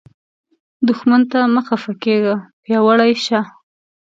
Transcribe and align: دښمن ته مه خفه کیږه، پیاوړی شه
دښمن 0.87 1.21
ته 1.31 1.39
مه 1.53 1.61
خفه 1.67 1.93
کیږه، 2.03 2.35
پیاوړی 2.63 3.13
شه 3.25 3.39